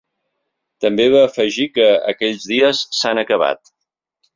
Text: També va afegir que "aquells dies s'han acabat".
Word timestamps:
També 0.85 1.05
va 1.17 1.21
afegir 1.27 1.69
que 1.77 1.87
"aquells 2.15 2.51
dies 2.55 2.85
s'han 3.03 3.27
acabat". 3.29 3.77